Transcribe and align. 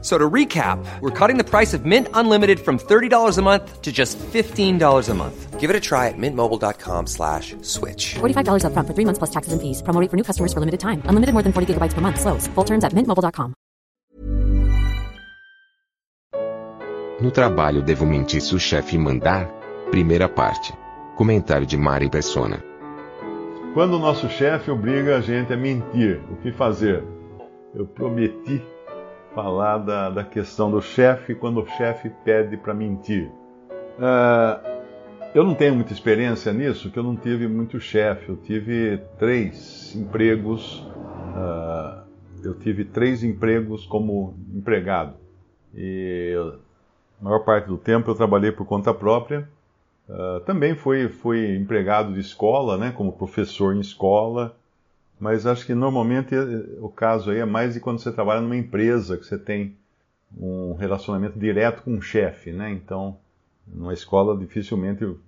So 0.00 0.16
to 0.16 0.30
recap, 0.30 0.78
we're 1.00 1.10
cutting 1.10 1.38
the 1.38 1.44
price 1.44 1.74
of 1.74 1.84
Mint 1.84 2.06
Unlimited 2.14 2.60
from 2.60 2.78
$30 2.78 3.36
a 3.36 3.42
month 3.42 3.82
to 3.82 3.90
just 3.90 4.16
$15 4.18 5.08
a 5.08 5.14
month. 5.14 5.58
Give 5.58 5.70
it 5.70 5.74
a 5.74 5.80
try 5.80 6.06
at 6.06 6.14
mintmobile.com 6.16 7.06
slash 7.08 7.56
switch. 7.62 8.14
$45 8.20 8.62
upfront 8.62 8.86
for 8.86 8.94
three 8.94 9.04
months 9.04 9.18
plus 9.18 9.30
taxes 9.30 9.52
and 9.52 9.60
fees. 9.60 9.82
Promo 9.82 10.00
rate 10.00 10.08
for 10.08 10.16
new 10.16 10.22
customers 10.22 10.52
for 10.52 10.60
limited 10.60 10.78
time. 10.78 11.02
Unlimited 11.10 11.34
more 11.34 11.42
than 11.42 11.52
40 11.52 11.74
gigabytes 11.74 11.94
per 11.94 12.00
month. 12.00 12.20
Slows. 12.20 12.46
Full 12.54 12.64
terms 12.64 12.84
at 12.84 12.92
mintmobile.com. 12.94 13.54
No 17.20 17.32
trabalho 17.32 17.82
devo 17.82 18.06
mentir 18.06 18.40
se 18.40 18.54
o 18.54 18.60
chefe 18.60 18.96
mandar? 18.96 19.50
Primeira 19.90 20.28
parte. 20.28 20.72
Comentário 21.16 21.66
de 21.66 21.76
Mari 21.76 22.08
Persona. 22.08 22.62
Quando 23.74 23.94
o 23.94 23.98
nosso 23.98 24.28
chefe 24.28 24.70
obriga 24.70 25.16
a 25.16 25.20
gente 25.20 25.52
a 25.52 25.56
mentir, 25.56 26.22
o 26.30 26.36
que 26.36 26.52
fazer? 26.52 27.02
Eu 27.74 27.86
prometi 27.86 28.62
falar 29.42 29.78
da, 29.78 30.10
da 30.10 30.24
questão 30.24 30.68
do 30.68 30.82
chefe 30.82 31.32
quando 31.32 31.60
o 31.60 31.66
chefe 31.66 32.10
pede 32.24 32.56
para 32.56 32.74
mentir. 32.74 33.30
Ah, 34.00 34.60
eu 35.32 35.44
não 35.44 35.54
tenho 35.54 35.76
muita 35.76 35.92
experiência 35.92 36.52
nisso, 36.52 36.84
porque 36.84 36.98
eu 36.98 37.04
não 37.04 37.14
tive 37.14 37.46
muito 37.46 37.78
chefe. 37.78 38.30
Eu 38.30 38.36
tive 38.36 39.00
três 39.16 39.94
empregos. 39.94 40.84
ah, 41.36 42.02
eu 42.42 42.54
tive 42.58 42.84
três 42.84 43.22
empregos 43.22 43.86
como 43.86 44.34
empregado. 44.52 45.14
E 45.72 46.34
a 47.20 47.24
maior 47.24 47.44
parte 47.44 47.68
do 47.68 47.78
tempo 47.78 48.10
eu 48.10 48.16
trabalhei 48.16 48.50
por 48.50 48.66
conta 48.66 48.92
própria. 48.92 49.48
Ah, 50.10 50.42
também 50.44 50.74
fui, 50.74 51.08
fui 51.08 51.54
empregado 51.54 52.12
de 52.12 52.18
escola, 52.18 52.76
né, 52.76 52.90
como 52.90 53.12
professor 53.12 53.72
em 53.72 53.80
escola. 53.80 54.56
Mas 55.20 55.46
acho 55.46 55.66
que 55.66 55.74
normalmente 55.74 56.34
eh, 56.34 56.78
o 56.80 56.88
caso 56.88 57.30
aí 57.30 57.38
é 57.38 57.44
mais 57.44 57.74
de 57.74 57.80
quando 57.80 57.98
você 58.00 58.12
trabalha 58.12 58.40
numa 58.40 58.56
empresa, 58.56 59.16
que 59.16 59.24
você 59.26 59.38
tem 59.38 59.76
um 60.38 60.74
relacionamento 60.74 61.38
direto 61.38 61.82
com 61.84 61.96
o 61.96 62.02
chefe, 62.02 62.52
né? 62.52 62.70
Então, 62.70 63.18
numa 63.66 63.94
escola 63.94 64.36
dificilmente 64.38 65.04
o 65.04 65.20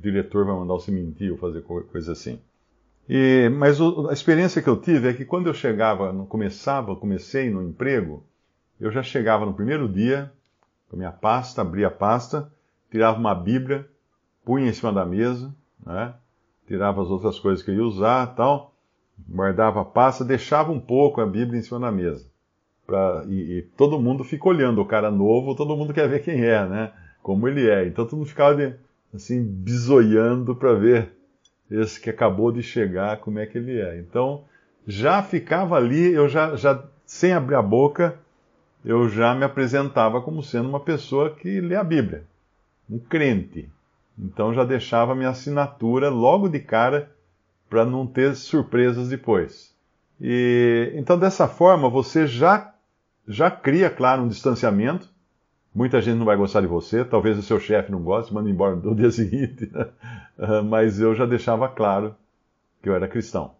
diretor 0.00 0.46
vai 0.46 0.54
mandar 0.56 0.74
você 0.74 0.90
mentir 0.92 1.32
ou 1.32 1.38
fazer 1.38 1.62
co- 1.62 1.82
coisa 1.84 2.12
assim. 2.12 2.40
E, 3.08 3.48
mas 3.50 3.80
o- 3.80 4.08
a 4.08 4.12
experiência 4.12 4.62
que 4.62 4.68
eu 4.68 4.80
tive 4.80 5.08
é 5.08 5.12
que 5.14 5.24
quando 5.24 5.46
eu 5.48 5.54
chegava, 5.54 6.12
começava, 6.26 6.96
comecei 6.96 7.50
no 7.50 7.62
emprego, 7.62 8.24
eu 8.80 8.90
já 8.90 9.02
chegava 9.02 9.46
no 9.46 9.54
primeiro 9.54 9.88
dia 9.88 10.32
com 10.88 10.96
a 10.96 10.98
minha 10.98 11.12
pasta, 11.12 11.62
abria 11.62 11.88
a 11.88 11.90
pasta, 11.90 12.50
tirava 12.90 13.18
uma 13.18 13.34
Bíblia, 13.34 13.88
punha 14.44 14.68
em 14.68 14.74
cima 14.74 14.92
da 14.92 15.06
mesa, 15.06 15.54
né? 15.86 16.14
tirava 16.66 17.02
as 17.02 17.08
outras 17.08 17.38
coisas 17.40 17.64
que 17.64 17.70
eu 17.72 17.76
ia 17.76 17.84
usar 17.84 18.28
tal, 18.36 18.73
guardava 19.28 19.80
a 19.80 19.84
pasta, 19.84 20.24
deixava 20.24 20.72
um 20.72 20.80
pouco 20.80 21.20
a 21.20 21.26
Bíblia 21.26 21.58
em 21.58 21.62
cima 21.62 21.80
da 21.80 21.92
mesa. 21.92 22.26
Pra, 22.86 23.24
e, 23.28 23.58
e 23.58 23.62
todo 23.76 24.00
mundo 24.00 24.24
fica 24.24 24.48
olhando 24.48 24.80
o 24.80 24.86
cara 24.86 25.10
novo, 25.10 25.54
todo 25.54 25.76
mundo 25.76 25.94
quer 25.94 26.08
ver 26.08 26.22
quem 26.22 26.44
é, 26.44 26.66
né? 26.66 26.92
Como 27.22 27.48
ele 27.48 27.68
é. 27.68 27.86
Então 27.86 28.04
todo 28.04 28.18
mundo 28.18 28.28
ficava 28.28 28.54
de- 28.56 28.74
assim, 29.14 29.42
bisoiando 29.42 30.54
para 30.54 30.74
ver 30.74 31.10
esse 31.70 32.00
que 32.00 32.10
acabou 32.10 32.52
de 32.52 32.62
chegar, 32.62 33.18
como 33.18 33.38
é 33.38 33.46
que 33.46 33.58
ele 33.58 33.80
é. 33.80 33.98
Então 33.98 34.44
já 34.86 35.22
ficava 35.22 35.76
ali, 35.76 36.12
eu 36.12 36.28
já, 36.28 36.56
já 36.56 36.84
sem 37.06 37.32
abrir 37.32 37.54
a 37.56 37.62
boca, 37.62 38.18
eu 38.84 39.08
já 39.08 39.34
me 39.34 39.44
apresentava 39.44 40.20
como 40.20 40.42
sendo 40.42 40.68
uma 40.68 40.80
pessoa 40.80 41.30
que 41.30 41.60
lê 41.60 41.74
a 41.76 41.84
Bíblia, 41.84 42.24
um 42.90 42.98
crente. 42.98 43.68
Então 44.18 44.54
já 44.54 44.64
deixava 44.64 45.14
minha 45.14 45.30
assinatura 45.30 46.10
logo 46.10 46.48
de 46.48 46.60
cara 46.60 47.10
para 47.74 47.84
não 47.84 48.06
ter 48.06 48.36
surpresas 48.36 49.08
depois. 49.08 49.74
E 50.20 50.92
então 50.94 51.18
dessa 51.18 51.48
forma 51.48 51.90
você 51.90 52.24
já 52.24 52.72
já 53.26 53.50
cria, 53.50 53.90
claro, 53.90 54.22
um 54.22 54.28
distanciamento. 54.28 55.08
Muita 55.74 56.00
gente 56.00 56.18
não 56.18 56.24
vai 56.24 56.36
gostar 56.36 56.60
de 56.60 56.68
você, 56.68 57.04
talvez 57.04 57.36
o 57.36 57.42
seu 57.42 57.58
chefe 57.58 57.90
não 57.90 58.00
goste, 58.00 58.32
manda 58.32 58.48
embora 58.48 58.76
no 58.76 58.94
dia 58.94 59.10
seguinte. 59.10 59.68
Mas 60.70 61.00
eu 61.00 61.16
já 61.16 61.26
deixava 61.26 61.68
claro 61.68 62.14
que 62.80 62.88
eu 62.88 62.94
era 62.94 63.08
cristão. 63.08 63.56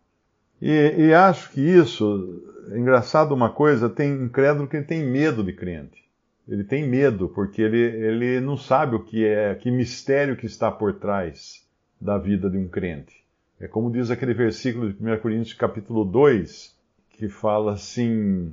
E, 0.62 0.94
e 0.96 1.12
acho 1.12 1.50
que 1.50 1.60
isso, 1.60 2.40
engraçado 2.72 3.34
uma 3.34 3.50
coisa, 3.50 3.90
tem 3.90 4.12
incrédulo 4.12 4.68
que 4.68 4.76
ele 4.76 4.86
tem 4.86 5.04
medo 5.04 5.42
de 5.42 5.52
crente. 5.52 6.04
Ele 6.46 6.62
tem 6.62 6.88
medo 6.88 7.28
porque 7.30 7.60
ele, 7.60 7.80
ele 7.80 8.40
não 8.40 8.56
sabe 8.56 8.94
o 8.94 9.02
que 9.02 9.26
é, 9.26 9.56
que 9.56 9.72
mistério 9.72 10.36
que 10.36 10.46
está 10.46 10.70
por 10.70 11.00
trás 11.00 11.66
da 12.00 12.16
vida 12.16 12.48
de 12.48 12.56
um 12.56 12.68
crente. 12.68 13.23
É 13.64 13.66
como 13.66 13.90
diz 13.90 14.10
aquele 14.10 14.34
versículo 14.34 14.92
de 14.92 15.02
1 15.02 15.20
Coríntios 15.20 15.54
capítulo 15.54 16.04
2, 16.04 16.76
que 17.08 17.30
fala 17.30 17.72
assim: 17.72 18.52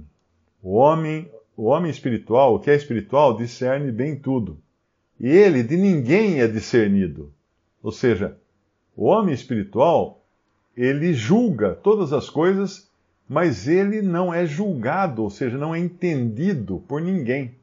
o 0.63 0.75
homem, 0.75 1.29
o 1.57 1.65
homem 1.65 1.91
espiritual, 1.91 2.55
o 2.55 2.59
que 2.61 2.71
é 2.71 2.75
espiritual, 2.75 3.35
discerne 3.35 3.91
bem 3.91 4.15
tudo. 4.15 4.57
E 5.19 5.27
ele 5.27 5.63
de 5.63 5.75
ninguém 5.75 6.39
é 6.39 6.47
discernido. 6.47 7.29
Ou 7.83 7.91
seja, 7.91 8.37
o 8.95 9.03
homem 9.03 9.35
espiritual, 9.35 10.23
ele 10.77 11.13
julga 11.13 11.75
todas 11.75 12.13
as 12.13 12.29
coisas, 12.29 12.89
mas 13.27 13.67
ele 13.67 14.01
não 14.01 14.33
é 14.33 14.45
julgado, 14.45 15.23
ou 15.23 15.29
seja, 15.29 15.57
não 15.57 15.75
é 15.75 15.79
entendido 15.79 16.85
por 16.87 17.01
ninguém. 17.01 17.53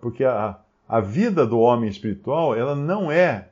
Porque 0.00 0.24
a, 0.24 0.58
a 0.88 0.98
vida 0.98 1.46
do 1.46 1.58
homem 1.58 1.90
espiritual, 1.90 2.56
ela 2.56 2.74
não 2.74 3.12
é, 3.12 3.50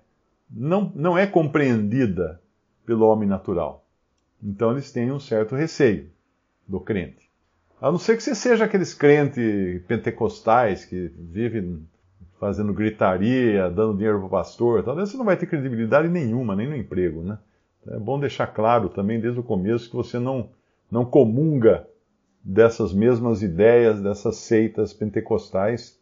não, 0.50 0.90
não 0.94 1.18
é 1.18 1.26
compreendida 1.26 2.40
pelo 2.84 3.06
homem 3.06 3.28
natural. 3.28 3.84
Então 4.42 4.72
eles 4.72 4.92
têm 4.92 5.10
um 5.10 5.20
certo 5.20 5.54
receio 5.54 6.10
do 6.66 6.80
crente. 6.80 7.30
A 7.80 7.90
não 7.90 7.98
ser 7.98 8.16
que 8.16 8.22
você 8.22 8.34
seja 8.34 8.64
aqueles 8.64 8.94
crentes 8.94 9.82
pentecostais 9.86 10.84
que 10.84 11.10
vivem 11.18 11.86
fazendo 12.38 12.72
gritaria, 12.72 13.70
dando 13.70 13.96
dinheiro 13.96 14.18
para 14.18 14.26
o 14.26 14.30
pastor, 14.30 14.82
talvez 14.82 15.10
você 15.10 15.16
não 15.16 15.24
vai 15.24 15.36
ter 15.36 15.46
credibilidade 15.46 16.08
nenhuma, 16.08 16.54
nem 16.56 16.68
no 16.68 16.76
emprego, 16.76 17.22
né? 17.22 17.38
É 17.86 17.98
bom 17.98 18.18
deixar 18.18 18.46
claro 18.46 18.88
também 18.88 19.20
desde 19.20 19.40
o 19.40 19.42
começo 19.42 19.90
que 19.90 19.96
você 19.96 20.18
não, 20.18 20.48
não 20.90 21.04
comunga 21.04 21.86
dessas 22.42 22.92
mesmas 22.92 23.42
ideias, 23.42 24.00
dessas 24.00 24.36
seitas 24.36 24.92
pentecostais 24.92 25.98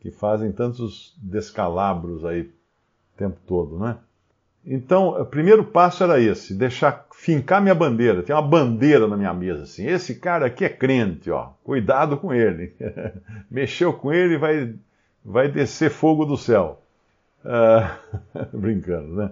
que 0.00 0.10
fazem 0.10 0.52
tantos 0.52 1.16
descalabros 1.22 2.24
aí 2.24 2.42
o 2.42 3.18
tempo 3.18 3.38
todo, 3.46 3.78
né? 3.78 3.98
Então, 4.66 5.10
o 5.20 5.24
primeiro 5.24 5.64
passo 5.64 6.02
era 6.02 6.20
esse, 6.20 6.52
deixar 6.54 7.06
fincar 7.14 7.62
minha 7.62 7.74
bandeira. 7.74 8.22
Tem 8.22 8.34
uma 8.34 8.42
bandeira 8.42 9.06
na 9.06 9.16
minha 9.16 9.32
mesa 9.32 9.62
assim. 9.62 9.86
Esse 9.86 10.16
cara 10.16 10.46
aqui 10.46 10.64
é 10.64 10.68
crente, 10.68 11.30
ó. 11.30 11.50
Cuidado 11.64 12.16
com 12.16 12.34
ele. 12.34 12.74
Mexeu 13.50 13.92
com 13.92 14.12
ele, 14.12 14.36
vai 14.38 14.74
vai 15.24 15.48
descer 15.48 15.90
fogo 15.90 16.24
do 16.24 16.36
céu. 16.36 16.80
Ah, 17.44 17.96
brincando, 18.52 19.14
né? 19.16 19.30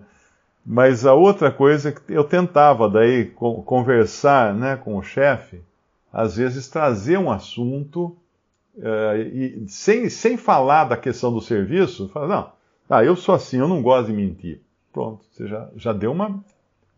Mas 0.66 1.06
a 1.06 1.14
outra 1.14 1.50
coisa 1.52 1.92
que 1.92 2.12
eu 2.12 2.24
tentava 2.24 2.88
daí 2.88 3.26
co- 3.26 3.62
conversar, 3.62 4.54
né, 4.54 4.76
com 4.76 4.96
o 4.96 5.02
chefe, 5.02 5.60
às 6.12 6.36
vezes 6.36 6.68
trazer 6.68 7.18
um 7.18 7.30
assunto 7.30 8.16
eh, 8.78 9.30
e 9.34 9.68
sem, 9.68 10.08
sem 10.10 10.36
falar 10.36 10.84
da 10.84 10.96
questão 10.96 11.32
do 11.32 11.40
serviço, 11.40 12.08
falar, 12.10 12.28
não, 12.28 12.52
ah, 12.90 13.04
eu 13.04 13.16
sou 13.16 13.34
assim, 13.34 13.58
eu 13.58 13.68
não 13.68 13.82
gosto 13.82 14.08
de 14.08 14.12
mentir. 14.14 14.60
Pronto, 14.94 15.24
você 15.24 15.48
já, 15.48 15.68
já 15.74 15.92
deu 15.92 16.12
uma 16.12 16.40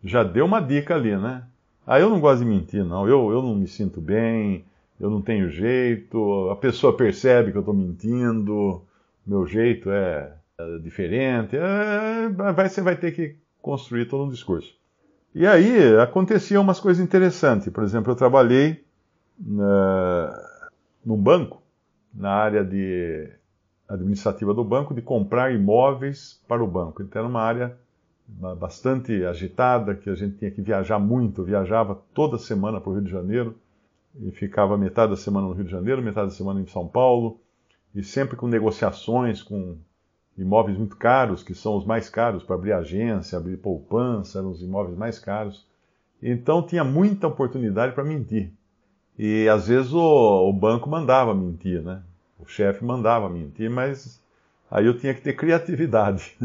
já 0.05 0.23
deu 0.23 0.45
uma 0.45 0.61
dica 0.61 0.95
ali, 0.95 1.17
né? 1.17 1.45
Ah, 1.87 1.99
eu 1.99 2.11
não 2.11 2.21
gosto 2.21 2.41
de 2.41 2.45
mentir, 2.45 2.85
não. 2.85 3.09
Eu, 3.09 3.31
eu 3.33 3.41
não 3.41 3.55
me 3.55 3.67
sinto 3.67 4.03
bem, 4.03 4.67
eu 5.01 5.09
não 5.09 5.23
tenho 5.23 5.49
jeito, 5.51 6.51
a 6.51 6.57
pessoa 6.57 6.95
percebe 6.95 7.51
que 7.51 7.57
eu 7.57 7.61
estou 7.61 7.75
mentindo, 7.75 8.83
meu 9.27 9.47
jeito 9.47 9.91
é, 9.91 10.31
é 10.59 10.79
diferente. 10.79 11.57
É, 11.57 12.29
vai, 12.29 12.69
você 12.69 12.83
vai 12.83 12.97
ter 12.97 13.13
que 13.13 13.35
construir 13.63 14.07
todo 14.07 14.25
um 14.25 14.29
discurso. 14.31 14.77
E 15.35 15.47
aí 15.47 15.99
aconteciam 15.99 16.63
umas 16.63 16.79
coisas 16.79 17.03
interessantes. 17.03 17.73
Por 17.73 17.83
exemplo, 17.83 18.13
eu 18.13 18.17
trabalhei 18.17 18.85
na, 19.41 20.39
num 21.05 21.17
banco, 21.17 21.63
na 22.15 22.31
área 22.31 22.63
de 22.63 23.31
administrativa 23.89 24.53
do 24.53 24.65
banco, 24.65 24.93
de 24.95 25.01
comprar 25.01 25.51
imóveis 25.51 26.43
para 26.47 26.63
o 26.63 26.67
banco. 26.67 27.03
Então 27.03 27.21
era 27.21 27.29
uma 27.29 27.41
área 27.41 27.77
bastante 28.29 29.25
agitada, 29.25 29.95
que 29.95 30.11
a 30.11 30.15
gente 30.15 30.39
tinha 30.39 30.51
que 30.51 30.61
viajar 30.61 30.99
muito, 30.99 31.45
viajava 31.45 32.03
toda 32.13 32.39
semana 32.39 32.81
para 32.81 32.91
o 32.91 32.95
Rio 32.95 33.05
de 33.05 33.11
Janeiro, 33.11 33.57
e 34.19 34.31
ficava 34.31 34.77
metade 34.77 35.11
da 35.11 35.17
semana 35.17 35.47
no 35.47 35.53
Rio 35.53 35.65
de 35.65 35.71
Janeiro, 35.71 36.03
metade 36.03 36.29
da 36.29 36.35
semana 36.35 36.61
em 36.61 36.67
São 36.67 36.89
Paulo, 36.89 37.39
e 37.95 38.03
sempre 38.03 38.37
com 38.37 38.47
negociações 38.47 39.43
com 39.43 39.77
imóveis 40.37 40.77
muito 40.77 40.97
caros, 40.97 41.43
que 41.43 41.55
são 41.55 41.77
os 41.77 41.85
mais 41.85 42.09
caros 42.09 42.43
para 42.43 42.57
abrir 42.57 42.73
agência, 42.73 43.39
abrir 43.39 43.57
poupança, 43.57 44.39
eram 44.39 44.51
os 44.51 44.63
imóveis 44.63 44.97
mais 44.97 45.19
caros. 45.19 45.67
Então 46.23 46.63
tinha 46.63 46.85
muita 46.85 47.27
oportunidade 47.27 47.95
para 47.95 48.05
mentir. 48.05 48.53
E 49.19 49.49
às 49.49 49.69
vezes 49.69 49.93
o, 49.93 50.49
o 50.49 50.53
banco 50.53 50.89
mandava 50.89 51.35
mentir, 51.35 51.83
né? 51.83 52.03
O 52.39 52.47
chefe 52.47 52.85
mandava 52.85 53.31
mentir, 53.31 53.71
mas 53.71 54.23
aí 54.71 54.87
eu 54.87 54.99
tinha 54.99 55.15
que 55.15 55.21
ter 55.21 55.35
criatividade. 55.35 56.37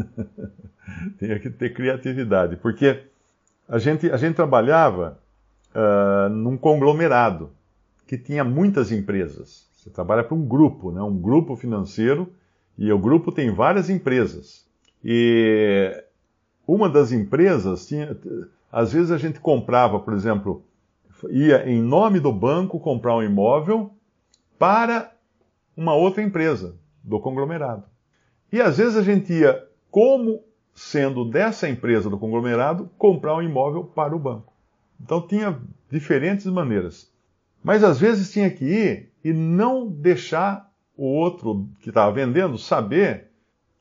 tinha 1.18 1.38
que 1.38 1.50
ter 1.50 1.72
criatividade, 1.72 2.56
porque 2.56 3.02
a 3.68 3.78
gente, 3.78 4.10
a 4.10 4.16
gente 4.16 4.34
trabalhava 4.34 5.18
uh, 5.74 6.28
num 6.28 6.56
conglomerado 6.56 7.50
que 8.06 8.18
tinha 8.18 8.44
muitas 8.44 8.92
empresas. 8.92 9.66
Você 9.74 9.90
trabalha 9.90 10.22
para 10.22 10.34
um 10.34 10.44
grupo, 10.44 10.92
né? 10.92 11.02
um 11.02 11.16
grupo 11.16 11.56
financeiro, 11.56 12.32
e 12.78 12.92
o 12.92 12.98
grupo 12.98 13.32
tem 13.32 13.50
várias 13.50 13.90
empresas. 13.90 14.66
E 15.04 16.04
uma 16.66 16.88
das 16.88 17.12
empresas 17.12 17.86
tinha. 17.86 18.16
Às 18.70 18.92
vezes 18.92 19.10
a 19.10 19.18
gente 19.18 19.40
comprava, 19.40 19.98
por 20.00 20.14
exemplo, 20.14 20.64
ia 21.28 21.68
em 21.68 21.82
nome 21.82 22.20
do 22.20 22.32
banco 22.32 22.80
comprar 22.80 23.16
um 23.16 23.22
imóvel 23.22 23.90
para 24.58 25.12
uma 25.76 25.94
outra 25.94 26.22
empresa 26.22 26.76
do 27.02 27.18
conglomerado. 27.20 27.84
E 28.52 28.60
às 28.60 28.76
vezes 28.76 28.96
a 28.96 29.02
gente 29.02 29.32
ia, 29.32 29.66
como 29.90 30.44
sendo 30.74 31.24
dessa 31.24 31.68
empresa 31.68 32.10
do 32.10 32.18
conglomerado, 32.18 32.90
comprar 32.98 33.34
um 33.36 33.42
imóvel 33.42 33.84
para 33.84 34.14
o 34.14 34.18
banco. 34.18 34.52
Então 35.00 35.26
tinha 35.26 35.58
diferentes 35.90 36.46
maneiras. 36.46 37.10
Mas 37.62 37.82
às 37.82 37.98
vezes 37.98 38.30
tinha 38.30 38.50
que 38.50 38.64
ir 38.64 39.12
e 39.24 39.32
não 39.32 39.86
deixar 39.86 40.70
o 40.96 41.06
outro 41.06 41.68
que 41.80 41.88
estava 41.88 42.12
vendendo 42.12 42.58
saber 42.58 43.30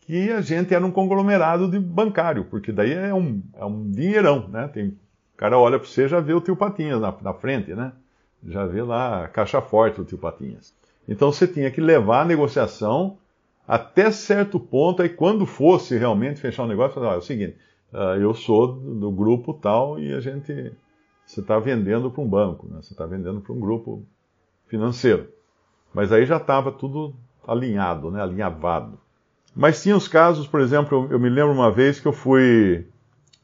que 0.01 0.31
a 0.31 0.41
gente 0.41 0.73
era 0.73 0.85
um 0.85 0.91
conglomerado 0.91 1.69
de 1.69 1.79
bancário, 1.79 2.45
porque 2.45 2.71
daí 2.71 2.93
é 2.93 3.13
um, 3.13 3.41
é 3.53 3.65
um 3.65 3.89
dinheirão, 3.89 4.47
né? 4.47 4.67
Tem, 4.67 4.87
o 4.87 5.37
cara 5.37 5.57
olha 5.57 5.79
para 5.79 5.87
você 5.87 6.07
já 6.07 6.19
vê 6.19 6.33
o 6.33 6.41
tio 6.41 6.55
Patinhas 6.55 6.99
na, 6.99 7.15
na 7.21 7.33
frente, 7.33 7.73
né? 7.73 7.93
Já 8.43 8.65
vê 8.65 8.81
lá 8.81 9.25
a 9.25 9.27
caixa 9.27 9.61
forte 9.61 9.97
do 9.97 10.05
tio 10.05 10.17
Patinhas. 10.17 10.73
Então 11.07 11.31
você 11.31 11.47
tinha 11.47 11.69
que 11.69 11.79
levar 11.79 12.21
a 12.21 12.25
negociação 12.25 13.17
até 13.67 14.11
certo 14.11 14.59
ponto, 14.59 15.01
aí 15.01 15.09
quando 15.09 15.45
fosse 15.45 15.97
realmente 15.97 16.39
fechar 16.39 16.63
o 16.63 16.67
negócio, 16.67 16.95
falar, 16.95 17.11
ah, 17.11 17.15
é 17.15 17.17
o 17.17 17.21
seguinte, 17.21 17.57
uh, 17.93 18.19
eu 18.19 18.33
sou 18.33 18.73
do 18.73 19.11
grupo 19.11 19.53
tal 19.53 19.99
e 19.99 20.13
a 20.13 20.19
gente, 20.19 20.73
você 21.25 21.39
está 21.39 21.59
vendendo 21.59 22.09
para 22.09 22.21
um 22.21 22.27
banco, 22.27 22.67
né? 22.67 22.79
você 22.81 22.93
está 22.93 23.05
vendendo 23.05 23.41
para 23.41 23.53
um 23.53 23.59
grupo 23.59 24.03
financeiro. 24.67 25.29
Mas 25.93 26.11
aí 26.11 26.25
já 26.25 26.37
estava 26.37 26.71
tudo 26.71 27.15
alinhado, 27.47 28.09
né? 28.11 28.21
alinhavado. 28.21 28.99
Mas 29.55 29.81
tinha 29.83 29.95
os 29.95 30.07
casos, 30.07 30.47
por 30.47 30.61
exemplo, 30.61 31.05
eu, 31.05 31.13
eu 31.13 31.19
me 31.19 31.29
lembro 31.29 31.53
uma 31.53 31.71
vez 31.71 31.99
que 31.99 32.07
eu 32.07 32.13
fui 32.13 32.87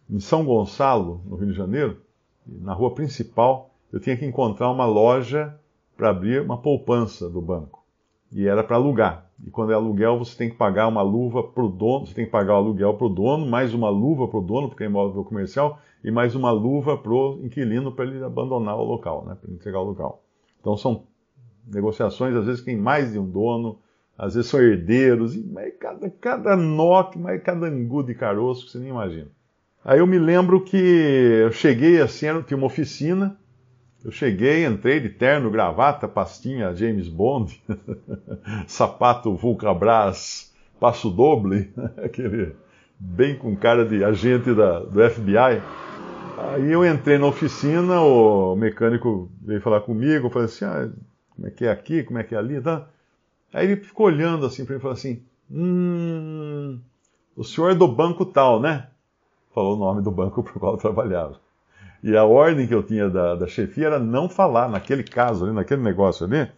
em 0.10 0.20
São 0.20 0.46
Gonçalo, 0.46 1.22
no 1.26 1.36
Rio 1.36 1.48
de 1.48 1.58
Janeiro, 1.58 1.98
na 2.46 2.74
rua 2.74 2.94
principal, 2.94 3.72
eu 3.92 4.00
tinha 4.00 4.16
que 4.16 4.26
encontrar 4.26 4.70
uma 4.70 4.86
loja 4.86 5.58
para 5.96 6.10
abrir 6.10 6.42
uma 6.42 6.58
poupança 6.58 7.30
do 7.30 7.42
banco. 7.42 7.84
E 8.32 8.48
era 8.48 8.64
para 8.64 8.76
alugar. 8.76 9.27
E 9.46 9.52
quando 9.52 9.72
é 9.72 9.76
aluguel, 9.76 10.18
você 10.18 10.36
tem 10.36 10.50
que 10.50 10.56
pagar 10.56 10.88
uma 10.88 11.02
luva 11.02 11.44
para 11.44 11.64
o 11.64 11.70
dono, 11.70 12.08
você 12.08 12.14
tem 12.14 12.26
que 12.26 12.32
pagar 12.32 12.54
o 12.54 12.58
aluguel 12.58 12.96
para 12.96 13.06
o 13.06 13.10
dono, 13.10 13.46
mais 13.46 13.74
uma 13.74 13.90
luva 13.90 14.28
para 14.28 14.40
o 14.40 14.42
dono, 14.42 14.68
porque 14.68 14.84
é 14.84 14.88
imóvel 14.88 15.24
comercial, 15.24 15.80
e 16.04 16.10
mais 16.10 16.36
uma 16.36 16.52
luva 16.52 16.98
para 16.98 17.12
o 17.12 17.40
inquilino 17.44 17.92
para 17.92 18.06
ele 18.06 18.24
abandonar 18.24 18.78
o 18.78 18.84
local, 18.84 19.26
né, 19.26 19.38
para 19.40 19.52
entregar 19.52 19.80
o 19.80 19.86
local. 19.86 20.24
Então 20.60 20.76
são 20.76 21.04
negociações, 21.68 22.36
às 22.36 22.46
vezes 22.46 22.64
tem 22.64 22.76
mais 22.76 23.12
de 23.12 23.20
um 23.20 23.30
dono, 23.30 23.80
às 24.18 24.34
vezes 24.34 24.50
são 24.50 24.60
herdeiros, 24.60 25.36
e 25.36 25.44
cada, 25.80 26.10
cada 26.10 26.56
nó, 26.56 27.12
mas 27.16 27.42
cada 27.44 27.68
angu 27.68 28.04
de 28.04 28.16
caroço 28.16 28.66
que 28.66 28.72
você 28.72 28.80
nem 28.80 28.90
imagina. 28.90 29.28
Aí 29.86 30.00
eu 30.00 30.08
me 30.08 30.18
lembro 30.18 30.64
que 30.64 30.78
eu 30.78 31.52
cheguei 31.52 32.02
assim, 32.02 32.26
tinha 32.44 32.58
uma 32.58 32.66
oficina, 32.66 33.38
eu 34.04 34.12
cheguei, 34.12 34.66
entrei 34.66 35.00
de 35.00 35.10
terno, 35.10 35.52
gravata, 35.52 36.08
pastinha 36.08 36.74
James 36.74 37.08
Bond, 37.08 37.62
sapato 38.68 39.36
Vulcabras, 39.36 40.54
passo 40.80 41.10
doble, 41.10 41.72
aquele 42.04 42.56
bem 43.00 43.38
com 43.38 43.56
cara 43.56 43.86
de 43.86 44.04
agente 44.04 44.54
da, 44.54 44.80
do 44.80 45.10
FBI. 45.10 45.62
Aí 46.38 46.72
eu 46.72 46.86
entrei 46.86 47.18
na 47.18 47.28
oficina, 47.28 48.00
o 48.00 48.56
mecânico 48.56 49.32
veio 49.42 49.62
falar 49.62 49.82
comigo, 49.82 50.28
eu 50.28 50.30
falei 50.30 50.46
assim, 50.46 50.66
ah, 50.66 50.90
como 51.36 51.48
é 51.48 51.52
que 51.52 51.66
é 51.66 51.72
aqui, 51.72 52.04
como 52.04 52.20
é 52.20 52.24
que 52.24 52.36
é 52.36 52.38
ali, 52.38 52.62
tá? 52.62 52.88
Aí 53.52 53.66
ele 53.66 53.78
ficou 53.78 54.06
olhando 54.06 54.46
assim 54.46 54.64
para 54.64 54.76
mim 54.76 54.80
e 54.80 54.82
falou 54.82 54.94
assim, 54.94 55.24
hum, 55.50 56.80
o 57.36 57.44
senhor 57.44 57.72
é 57.72 57.76
do 57.76 57.88
banco 57.88 58.26
tal, 58.26 58.60
né? 58.60 58.88
Falou 59.54 59.76
o 59.76 59.80
nome 59.80 60.02
do 60.02 60.12
banco 60.12 60.44
para 60.44 60.56
o 60.56 60.60
qual 60.60 60.74
eu 60.74 60.78
trabalhava. 60.78 61.40
E 62.04 62.16
a 62.16 62.24
ordem 62.24 62.68
que 62.68 62.74
eu 62.74 62.84
tinha 62.84 63.10
da, 63.10 63.36
da 63.36 63.48
chefia 63.48 63.88
era 63.88 64.00
não 64.00 64.30
falar, 64.30 64.70
naquele 64.70 65.04
caso 65.04 65.46
ali, 65.46 65.54
naquele 65.54 65.82
negócio 65.82 66.26
ali, 66.26 66.50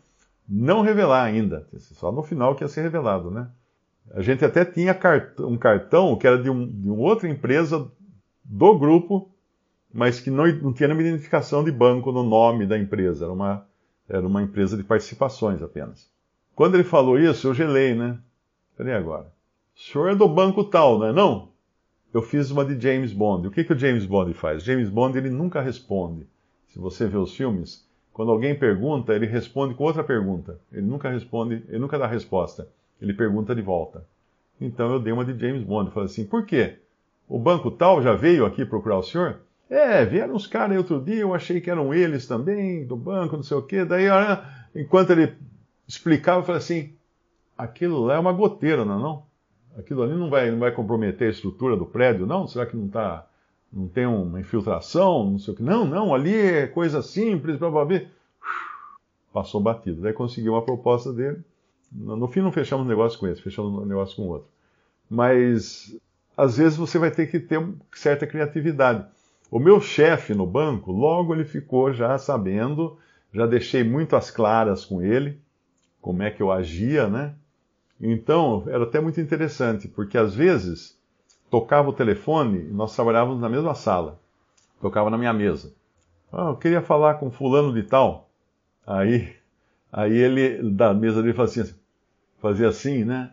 não 0.47 0.81
revelar 0.81 1.24
ainda. 1.24 1.68
Só 1.77 2.12
no 2.12 2.24
final 2.24 2.56
que 2.56 2.63
ia 2.63 2.68
ser 2.68 2.81
revelado, 2.81 3.31
né? 3.31 3.47
A 4.12 4.21
gente 4.21 4.44
até 4.44 4.65
tinha 4.65 4.97
um 5.39 5.57
cartão 5.57 6.18
que 6.18 6.25
era 6.25 6.41
de, 6.41 6.50
um, 6.50 6.68
de 6.68 6.89
uma 6.89 7.01
outra 7.01 7.30
empresa 7.30 7.89
do 8.44 8.77
grupo, 8.77 9.30
mas 9.94 10.19
que 10.19 10.31
não, 10.31 10.47
não 10.47 10.74
tinha 10.74 10.88
nenhuma 10.88 11.07
identificação 11.07 11.63
de 11.63 11.71
banco 11.71 12.12
no 12.12 12.24
nome 12.24 12.65
da 12.65 12.77
empresa. 12.77 13.25
Era 13.25 13.33
uma, 13.33 13.65
era 14.07 14.25
uma 14.25 14.41
empresa 14.41 14.75
de 14.75 14.83
participações 14.83 15.62
apenas. 15.62 16.09
Quando 16.56 16.75
ele 16.75 16.83
falou 16.83 17.19
isso, 17.19 17.47
eu 17.47 17.53
gelei, 17.53 17.94
né? 17.94 18.18
Falei 18.75 18.94
agora. 18.94 19.31
O 19.75 19.80
senhor 19.80 20.09
é 20.09 20.15
do 20.15 20.27
banco 20.27 20.63
tal, 20.63 20.97
não 20.97 21.07
é 21.07 21.13
não? 21.13 21.50
Eu 22.14 22.22
fiz 22.22 22.50
uma 22.50 22.66
de 22.66 22.80
James 22.80 23.14
Bond. 23.14 23.48
O 23.48 23.52
que, 23.52 23.64
que 23.64 23.74
o 23.74 23.78
James 23.78 24.06
Bond 24.06 24.34
faz? 24.34 24.64
James 24.64 24.90
Bond 24.90 25.18
ele 25.18 25.30
nunca 25.30 25.62
responde. 25.62 26.26
Se 26.68 26.80
você 26.80 27.08
vê 27.08 27.18
os 27.18 27.36
filmes, 27.36 27.88
quando 28.12 28.32
alguém 28.32 28.58
pergunta, 28.58 29.14
ele 29.14 29.26
responde 29.26 29.74
com 29.76 29.84
outra 29.84 30.04
pergunta. 30.04 30.60
Ele 30.72 30.86
nunca 30.86 31.10
responde, 31.10 31.64
ele 31.68 31.80
nunca 31.80 31.98
dá 31.98 32.08
resposta. 32.08 32.68
Ele 33.02 33.14
pergunta 33.14 33.56
de 33.56 33.62
volta. 33.62 34.06
Então 34.60 34.92
eu 34.92 35.00
dei 35.00 35.14
uma 35.14 35.24
de 35.24 35.40
James 35.40 35.64
Bond. 35.64 35.92
Falei 35.92 36.08
assim: 36.08 36.26
por 36.26 36.46
quê? 36.46 36.80
O 37.28 37.38
banco 37.38 37.72
tal 37.72 38.02
já 38.02 38.16
veio 38.16 38.46
aqui 38.46 38.66
procurar 38.66 38.98
o 38.98 39.04
senhor? 39.04 39.42
É, 39.70 40.04
vieram 40.04 40.34
uns 40.34 40.48
caras 40.48 40.72
aí 40.72 40.78
outro 40.78 41.00
dia, 41.00 41.20
eu 41.22 41.34
achei 41.34 41.62
que 41.62 41.70
eram 41.70 41.94
eles 41.94 42.26
também, 42.26 42.86
do 42.86 42.96
banco, 42.98 43.36
não 43.36 43.44
sei 43.44 43.56
o 43.56 43.62
quê. 43.62 43.86
Daí, 43.86 44.06
enquanto 44.76 45.12
ele 45.12 45.36
explicava, 45.88 46.40
eu 46.40 46.44
falei 46.44 46.58
assim: 46.58 46.94
aquilo 47.58 48.04
lá 48.04 48.16
é 48.16 48.20
uma 48.20 48.34
goteira, 48.34 48.84
não 48.84 48.98
é? 48.98 49.02
Não? 49.02 49.29
Aquilo 49.77 50.04
ali 50.04 50.13
não 50.13 50.30
vai, 50.30 50.51
não 50.51 50.60
vai 50.60 50.71
comprometer 50.71 51.27
a 51.27 51.31
estrutura 51.31 51.75
do 51.75 51.86
prédio, 51.86 52.25
não? 52.25 52.48
Será 52.48 52.66
que 52.66 52.75
não 52.75 52.88
tá, 52.88 53.27
não 53.71 53.88
tem 53.88 54.06
uma 54.06 54.39
infiltração, 54.39 55.31
não 55.31 55.39
sei 55.39 55.54
o 55.54 55.57
que? 55.57 55.63
Não, 55.63 55.86
não, 55.86 56.13
ali 56.13 56.36
é 56.36 56.68
coisa 56.68 57.01
simples, 57.01 57.57
blá, 57.57 57.69
blá, 57.69 57.86
blá. 57.86 58.01
Passou 59.31 59.62
batido. 59.62 60.01
Daí 60.01 60.13
conseguiu 60.13 60.54
uma 60.54 60.62
proposta 60.62 61.13
dele. 61.13 61.44
No 61.92 62.27
fim 62.27 62.41
não 62.41 62.51
fechamos 62.51 62.88
negócio 62.88 63.20
com 63.20 63.27
esse, 63.27 63.41
fechamos 63.41 63.88
negócio 63.88 64.15
com 64.15 64.27
outro. 64.27 64.48
Mas 65.10 65.96
às 66.38 66.58
vezes 66.58 66.77
você 66.77 66.98
vai 66.98 67.12
ter 67.12 67.27
que 67.27 67.39
ter 67.39 67.62
certa 67.94 68.25
criatividade. 68.25 69.05
O 69.51 69.60
meu 69.60 69.82
chefe 69.82 70.34
no 70.34 70.46
banco, 70.46 70.91
logo 70.91 71.34
ele 71.34 71.44
ficou 71.44 71.91
já 71.91 72.17
sabendo, 72.17 72.98
já 73.34 73.46
deixei 73.46 73.84
muito 73.84 74.15
às 74.15 74.29
claras 74.29 74.86
com 74.86 75.01
ele, 75.01 75.39
como 76.00 76.22
é 76.24 76.29
que 76.29 76.41
eu 76.41 76.51
agia, 76.51 77.08
né? 77.08 77.36
Então, 78.01 78.63
era 78.68 78.84
até 78.84 79.00
muito 79.01 79.20
interessante, 79.20 79.88
porque 79.88 80.18
às 80.18 80.34
vezes 80.34 80.98
tocava 81.50 81.89
o 81.89 81.94
telefone 81.94 82.60
e 82.60 82.72
nós 82.72 82.96
trabalhávamos 82.96 83.41
na 83.41 83.50
mesma 83.50 83.75
sala. 83.75 84.20
Tocava 84.79 85.10
na 85.10 85.18
minha 85.18 85.34
mesa. 85.34 85.74
Ah, 86.32 86.50
eu 86.50 86.56
queria 86.56 86.82
falar 86.82 87.15
com 87.15 87.29
fulano 87.29 87.74
de 87.74 87.84
tal. 87.84 88.29
Aí, 88.86 89.36
aí 89.91 90.15
ele, 90.15 90.72
da 90.72 90.94
mesa 90.94 91.22
dele, 91.22 91.34
fazia 91.34 91.63
assim, 91.63 91.75
fazia 92.39 92.70
assim 92.70 93.03
né? 93.03 93.32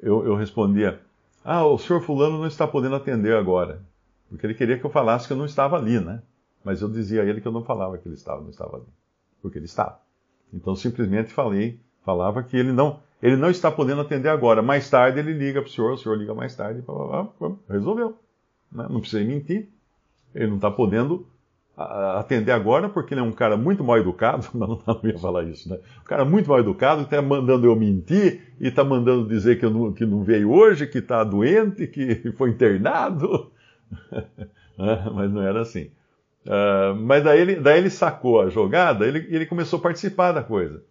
Eu, 0.00 0.26
eu 0.26 0.34
respondia, 0.34 1.00
ah, 1.42 1.64
o 1.64 1.78
senhor 1.78 2.02
fulano 2.02 2.38
não 2.38 2.46
está 2.46 2.66
podendo 2.66 2.96
atender 2.96 3.34
agora. 3.34 3.80
Porque 4.28 4.46
ele 4.46 4.54
queria 4.54 4.78
que 4.78 4.84
eu 4.84 4.90
falasse 4.90 5.26
que 5.26 5.32
eu 5.32 5.36
não 5.36 5.46
estava 5.46 5.76
ali, 5.76 5.98
né? 6.00 6.22
Mas 6.62 6.82
eu 6.82 6.88
dizia 6.88 7.22
a 7.22 7.24
ele 7.24 7.40
que 7.40 7.48
eu 7.48 7.52
não 7.52 7.62
falava 7.62 7.96
que 7.96 8.08
ele 8.08 8.16
estava, 8.16 8.40
não 8.40 8.50
estava 8.50 8.76
ali. 8.76 8.86
Porque 9.40 9.58
ele 9.58 9.66
estava. 9.66 10.00
Então 10.52 10.74
simplesmente 10.74 11.32
falei, 11.32 11.78
falava 12.04 12.42
que 12.42 12.56
ele 12.56 12.72
não, 12.72 13.00
ele 13.24 13.36
não 13.36 13.48
está 13.48 13.70
podendo 13.70 14.02
atender 14.02 14.28
agora. 14.28 14.60
Mais 14.60 14.90
tarde 14.90 15.18
ele 15.18 15.32
liga 15.32 15.62
para 15.62 15.68
o 15.68 15.72
senhor, 15.72 15.92
o 15.94 15.96
senhor 15.96 16.18
liga 16.18 16.34
mais 16.34 16.54
tarde, 16.54 16.82
blá, 16.82 16.94
blá, 16.94 17.28
blá, 17.40 17.56
resolveu. 17.70 18.18
Né? 18.70 18.86
Não 18.90 19.00
precisa 19.00 19.24
mentir. 19.24 19.70
Ele 20.34 20.48
não 20.48 20.56
está 20.56 20.70
podendo 20.70 21.26
atender 21.74 22.52
agora 22.52 22.86
porque 22.90 23.14
ele 23.14 23.22
é 23.22 23.24
um 23.24 23.32
cara 23.32 23.56
muito 23.56 23.82
mal 23.82 23.96
educado, 23.96 24.46
não, 24.54 24.78
não 24.86 25.00
ia 25.02 25.18
falar 25.18 25.44
isso, 25.44 25.70
né? 25.70 25.78
Um 26.02 26.04
cara 26.04 26.24
muito 26.24 26.50
mal 26.50 26.60
educado 26.60 27.02
está 27.02 27.20
mandando 27.22 27.66
eu 27.66 27.74
mentir 27.74 28.54
e 28.60 28.68
está 28.68 28.84
mandando 28.84 29.26
dizer 29.26 29.58
que, 29.58 29.66
não, 29.66 29.90
que 29.90 30.04
não 30.04 30.22
veio 30.22 30.52
hoje, 30.52 30.86
que 30.86 30.98
está 30.98 31.24
doente, 31.24 31.86
que 31.86 32.30
foi 32.36 32.50
internado. 32.50 33.50
mas 35.14 35.32
não 35.32 35.40
era 35.40 35.62
assim. 35.62 35.90
Uh, 36.44 36.94
mas 36.94 37.24
daí 37.24 37.40
ele, 37.40 37.54
daí 37.56 37.78
ele 37.78 37.90
sacou 37.90 38.42
a 38.42 38.50
jogada, 38.50 39.06
ele, 39.06 39.26
ele 39.34 39.46
começou 39.46 39.78
a 39.78 39.82
participar 39.82 40.32
da 40.32 40.42
coisa. 40.42 40.82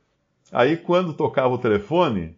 Aí, 0.52 0.78
quando 0.78 1.14
tocava 1.14 1.54
o 1.54 1.58
telefone, 1.58 2.38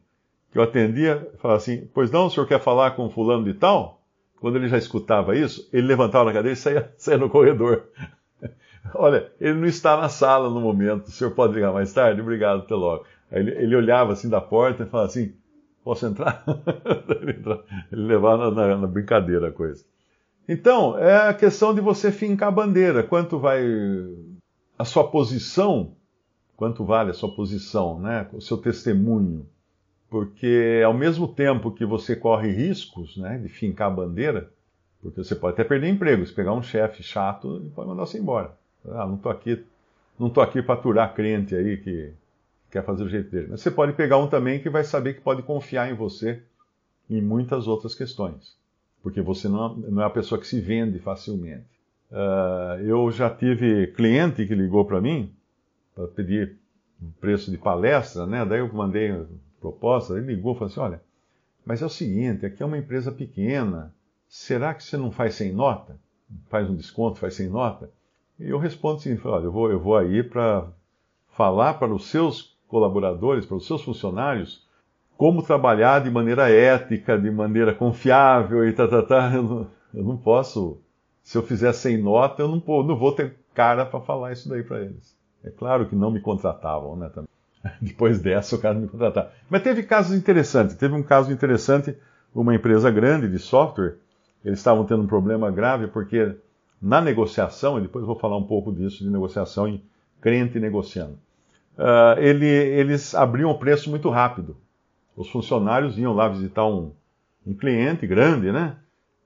que 0.51 0.57
eu 0.57 0.63
atendia, 0.63 1.29
falava 1.39 1.57
assim: 1.57 1.87
Pois 1.93 2.09
não, 2.11 2.27
o 2.27 2.29
senhor 2.29 2.47
quer 2.47 2.61
falar 2.61 2.91
com 2.91 3.09
fulano 3.09 3.43
de 3.43 3.53
tal? 3.53 4.01
Quando 4.39 4.57
ele 4.57 4.67
já 4.67 4.77
escutava 4.77 5.35
isso, 5.35 5.67
ele 5.73 5.87
levantava 5.87 6.25
na 6.25 6.33
cadeira 6.33 6.53
e 6.53 6.55
saía, 6.55 6.93
saía 6.97 7.17
no 7.17 7.29
corredor. 7.29 7.85
Olha, 8.93 9.31
ele 9.39 9.55
não 9.55 9.67
está 9.67 9.97
na 9.97 10.07
sala 10.07 10.49
no 10.49 10.61
momento, 10.61 11.07
o 11.07 11.11
senhor 11.11 11.31
pode 11.31 11.53
ligar 11.53 11.73
mais 11.73 11.91
tarde? 11.91 12.21
Obrigado, 12.21 12.59
até 12.59 12.75
logo. 12.75 13.05
Aí 13.31 13.39
ele, 13.39 13.51
ele 13.51 13.75
olhava 13.75 14.13
assim 14.13 14.29
da 14.29 14.39
porta 14.39 14.83
e 14.83 14.85
falava 14.85 15.09
assim: 15.09 15.33
Posso 15.83 16.05
entrar? 16.05 16.43
ele 17.91 18.01
levava 18.01 18.49
na, 18.49 18.67
na, 18.67 18.77
na 18.77 18.87
brincadeira 18.87 19.49
a 19.49 19.51
coisa. 19.51 19.83
Então, 20.47 20.97
é 20.97 21.27
a 21.27 21.33
questão 21.33 21.73
de 21.73 21.81
você 21.81 22.11
fincar 22.11 22.49
a 22.49 22.51
bandeira. 22.51 23.03
Quanto 23.03 23.37
vai 23.37 23.63
a 24.77 24.85
sua 24.85 25.09
posição, 25.09 25.95
quanto 26.55 26.83
vale 26.83 27.11
a 27.11 27.13
sua 27.13 27.33
posição, 27.33 27.99
né? 27.99 28.27
o 28.33 28.41
seu 28.41 28.57
testemunho. 28.57 29.45
Porque 30.09 30.81
ao 30.85 30.93
mesmo 30.93 31.27
tempo 31.27 31.71
que 31.71 31.85
você 31.85 32.15
corre 32.15 32.49
riscos 32.51 33.17
né, 33.17 33.37
de 33.37 33.49
fincar 33.49 33.87
a 33.87 33.93
bandeira, 33.93 34.49
porque 35.01 35.23
você 35.23 35.35
pode 35.35 35.53
até 35.53 35.63
perder 35.63 35.89
emprego, 35.89 36.25
se 36.25 36.33
pegar 36.33 36.53
um 36.53 36.63
chefe 36.63 37.03
chato, 37.03 37.57
ele 37.57 37.69
pode 37.69 37.89
mandar 37.89 38.05
você 38.05 38.17
embora. 38.17 38.55
Ah, 38.87 39.05
não 39.05 39.15
estou 39.15 39.31
aqui, 39.31 39.63
não 40.17 40.29
tô 40.29 40.41
aqui 40.41 40.61
para 40.61 40.75
aturar 40.75 41.13
crente 41.13 41.55
aí 41.55 41.77
que 41.77 42.13
quer 42.71 42.83
fazer 42.83 43.03
o 43.03 43.09
jeito 43.09 43.29
dele. 43.29 43.47
Mas 43.51 43.61
você 43.61 43.71
pode 43.71 43.93
pegar 43.93 44.17
um 44.17 44.27
também 44.27 44.59
que 44.59 44.69
vai 44.69 44.83
saber 44.83 45.15
que 45.15 45.21
pode 45.21 45.41
confiar 45.43 45.91
em 45.91 45.95
você 45.95 46.41
em 47.09 47.21
muitas 47.21 47.67
outras 47.67 47.93
questões. 47.93 48.55
Porque 49.03 49.21
você 49.21 49.47
não, 49.47 49.75
não 49.75 50.01
é 50.01 50.05
a 50.05 50.09
pessoa 50.09 50.39
que 50.39 50.47
se 50.47 50.59
vende 50.59 50.97
facilmente. 50.99 51.65
Uh, 52.11 52.81
eu 52.83 53.11
já 53.11 53.29
tive 53.29 53.87
cliente 53.87 54.45
que 54.45 54.55
ligou 54.55 54.85
para 54.85 55.01
mim 55.01 55.31
para 55.95 56.07
pedir 56.07 56.57
um 57.01 57.09
preço 57.09 57.49
de 57.49 57.57
palestra, 57.57 58.25
né? 58.25 58.45
Daí 58.45 58.59
eu 58.59 58.71
mandei 58.73 59.25
proposta, 59.59 60.13
ele 60.13 60.35
ligou 60.35 60.53
e 60.53 60.57
falou 60.57 60.71
assim: 60.71 60.79
olha, 60.81 61.01
mas 61.65 61.81
é 61.81 61.85
o 61.85 61.89
seguinte, 61.89 62.45
aqui 62.45 62.61
é 62.61 62.65
uma 62.65 62.77
empresa 62.77 63.11
pequena, 63.11 63.93
será 64.27 64.73
que 64.73 64.83
você 64.83 64.97
não 64.97 65.09
faz 65.09 65.35
sem 65.35 65.53
nota? 65.53 65.97
Faz 66.49 66.69
um 66.69 66.75
desconto, 66.75 67.19
faz 67.19 67.35
sem 67.35 67.47
nota? 67.47 67.89
E 68.39 68.49
eu 68.49 68.59
respondo 68.59 68.97
assim: 68.97 69.17
olha, 69.23 69.45
eu 69.45 69.51
vou, 69.51 69.71
eu 69.71 69.79
vou 69.79 69.97
aí 69.97 70.21
para 70.21 70.67
falar 71.29 71.75
para 71.75 71.93
os 71.93 72.07
seus 72.07 72.55
colaboradores, 72.67 73.45
para 73.45 73.57
os 73.57 73.65
seus 73.65 73.81
funcionários, 73.81 74.67
como 75.17 75.41
trabalhar 75.41 76.03
de 76.03 76.11
maneira 76.11 76.49
ética, 76.49 77.17
de 77.17 77.31
maneira 77.31 77.73
confiável 77.73 78.67
e 78.67 78.73
tá, 78.73 78.87
tá, 78.87 79.01
tá. 79.01 79.31
Eu 79.33 79.43
não, 79.43 79.67
eu 79.93 80.03
não 80.03 80.17
posso 80.17 80.81
se 81.23 81.37
eu 81.37 81.41
fizer 81.41 81.73
sem 81.73 81.97
nota, 81.97 82.43
eu 82.43 82.47
não, 82.47 82.83
não 82.83 82.95
vou 82.95 83.11
ter 83.11 83.35
cara 83.53 83.85
para 83.85 83.99
falar 83.99 84.31
isso 84.31 84.47
daí 84.47 84.61
para 84.61 84.81
eles. 84.81 85.14
É 85.45 85.51
claro 85.51 85.85
que 85.85 85.95
não 85.95 86.09
me 86.09 86.19
contratavam, 86.19 86.95
né? 86.95 87.09
Também. 87.09 87.29
Depois 87.79 88.19
dessa, 88.19 88.55
o 88.55 88.59
cara 88.59 88.73
me 88.77 88.87
contratava. 88.87 89.31
Mas 89.49 89.61
teve 89.61 89.83
casos 89.83 90.17
interessantes. 90.17 90.75
Teve 90.75 90.95
um 90.95 91.03
caso 91.03 91.31
interessante, 91.31 91.95
uma 92.33 92.55
empresa 92.55 92.89
grande 92.89 93.29
de 93.29 93.37
software, 93.39 93.97
eles 94.43 94.59
estavam 94.59 94.85
tendo 94.85 95.03
um 95.03 95.07
problema 95.07 95.49
grave 95.51 95.87
porque 95.87 96.35
na 96.81 96.99
negociação, 96.99 97.77
e 97.77 97.81
depois 97.81 98.03
eu 98.03 98.07
vou 98.07 98.19
falar 98.19 98.37
um 98.37 98.43
pouco 98.43 98.71
disso 98.71 99.03
de 99.03 99.09
negociação 99.09 99.67
em 99.67 99.81
crente 100.19 100.59
negociando, 100.59 101.17
uh, 101.77 102.19
ele, 102.19 102.45
eles 102.45 103.15
abriam 103.15 103.49
o 103.49 103.57
preço 103.57 103.89
muito 103.89 104.09
rápido. 104.09 104.57
Os 105.15 105.29
funcionários 105.29 105.97
iam 105.97 106.13
lá 106.13 106.27
visitar 106.27 106.65
um, 106.65 106.91
um 107.45 107.53
cliente 107.53 108.05
grande, 108.05 108.51
né? 108.51 108.75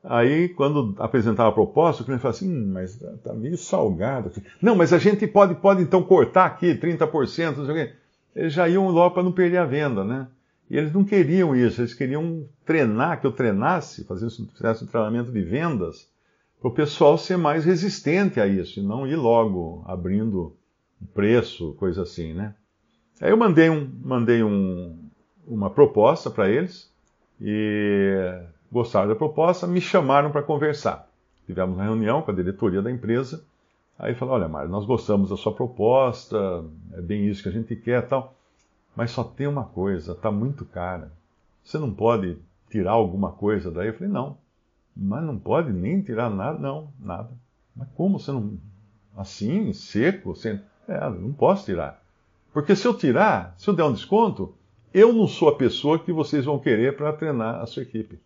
Aí, 0.03 0.49
quando 0.49 0.95
apresentava 0.97 1.49
a 1.49 1.53
proposta, 1.53 2.01
o 2.01 2.05
cliente 2.05 2.21
falava 2.21 2.37
assim, 2.37 2.49
hum, 2.49 2.71
mas 2.73 2.95
tá, 2.95 3.11
tá 3.23 3.33
meio 3.33 3.57
salgado. 3.57 4.31
Não, 4.61 4.75
mas 4.75 4.93
a 4.93 4.97
gente 4.97 5.27
pode, 5.27 5.55
pode 5.55 5.81
então 5.81 6.01
cortar 6.01 6.45
aqui 6.45 6.73
30%, 6.73 7.57
não 7.57 7.65
sei 7.65 7.73
o 7.73 7.77
quê. 7.77 7.93
Eles 8.35 8.53
já 8.53 8.67
iam 8.69 8.87
logo 8.89 9.13
para 9.13 9.23
não 9.23 9.31
perder 9.31 9.57
a 9.57 9.65
venda, 9.65 10.03
né? 10.03 10.27
E 10.69 10.77
eles 10.77 10.93
não 10.93 11.03
queriam 11.03 11.55
isso, 11.55 11.81
eles 11.81 11.93
queriam 11.93 12.47
treinar, 12.63 13.19
que 13.19 13.27
eu 13.27 13.31
treinasse, 13.31 14.05
fizesse 14.05 14.83
um 14.83 14.87
treinamento 14.87 15.31
de 15.31 15.41
vendas, 15.41 16.07
para 16.61 16.69
o 16.69 16.73
pessoal 16.73 17.17
ser 17.17 17.37
mais 17.37 17.65
resistente 17.65 18.39
a 18.39 18.45
isso, 18.45 18.79
e 18.79 18.83
não 18.83 19.07
ir 19.07 19.15
logo 19.15 19.83
abrindo 19.87 20.55
preço, 21.13 21.73
coisa 21.73 22.03
assim, 22.03 22.33
né? 22.33 22.53
Aí 23.19 23.31
eu 23.31 23.37
mandei, 23.37 23.69
um, 23.69 23.89
mandei 24.03 24.43
um, 24.43 24.97
uma 25.47 25.69
proposta 25.69 26.29
para 26.29 26.49
eles, 26.49 26.89
e 27.41 28.39
gostaram 28.71 29.07
da 29.07 29.15
proposta, 29.15 29.67
me 29.67 29.81
chamaram 29.81 30.31
para 30.31 30.43
conversar. 30.43 31.09
Tivemos 31.45 31.75
uma 31.75 31.83
reunião 31.83 32.21
com 32.21 32.31
a 32.31 32.33
diretoria 32.33 32.81
da 32.81 32.91
empresa. 32.91 33.43
Aí 33.97 34.13
falou: 34.13 34.35
Olha, 34.35 34.47
Mário, 34.47 34.69
nós 34.69 34.85
gostamos 34.85 35.29
da 35.29 35.37
sua 35.37 35.53
proposta, 35.53 36.63
é 36.93 37.01
bem 37.01 37.27
isso 37.27 37.41
que 37.41 37.49
a 37.49 37.51
gente 37.51 37.75
quer 37.75 38.07
tal. 38.07 38.35
Mas 38.95 39.11
só 39.11 39.23
tem 39.23 39.47
uma 39.47 39.63
coisa, 39.63 40.11
está 40.11 40.31
muito 40.31 40.63
cara. 40.65 41.11
Você 41.63 41.77
não 41.77 41.91
pode 41.91 42.37
tirar 42.69 42.91
alguma 42.91 43.31
coisa 43.31 43.71
daí? 43.71 43.87
Eu 43.87 43.93
falei: 43.93 44.09
Não, 44.09 44.37
mas 44.95 45.23
não 45.23 45.37
pode 45.37 45.71
nem 45.73 46.01
tirar 46.01 46.29
nada, 46.29 46.59
não, 46.59 46.89
nada. 46.99 47.29
Mas 47.75 47.87
como 47.95 48.19
você 48.19 48.31
não. 48.31 48.57
Assim, 49.17 49.73
seco? 49.73 50.35
Sem... 50.35 50.61
É, 50.87 51.09
não 51.09 51.33
posso 51.33 51.65
tirar. 51.65 52.01
Porque 52.53 52.75
se 52.75 52.87
eu 52.87 52.93
tirar, 52.93 53.53
se 53.57 53.67
eu 53.67 53.73
der 53.73 53.83
um 53.83 53.93
desconto, 53.93 54.53
eu 54.93 55.13
não 55.13 55.27
sou 55.27 55.49
a 55.49 55.55
pessoa 55.55 55.99
que 55.99 56.11
vocês 56.11 56.45
vão 56.45 56.57
querer 56.57 56.95
para 56.95 57.13
treinar 57.13 57.61
a 57.61 57.65
sua 57.65 57.83
equipe 57.83 58.19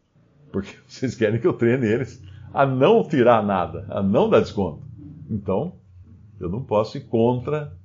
porque 0.54 0.78
vocês 0.88 1.16
querem 1.16 1.42
que 1.42 1.48
eu 1.48 1.54
treine 1.54 1.88
eles 1.88 2.24
a 2.54 2.66
não 2.66 3.04
tirar 3.04 3.44
nada, 3.44 3.86
a 3.90 4.02
não 4.02 4.30
dar 4.30 4.40
desconto. 4.40 4.84
Então, 5.30 5.74
eu 6.40 6.48
não 6.48 6.64
posso 6.64 6.98
ir 6.98 7.02
contra 7.02 7.76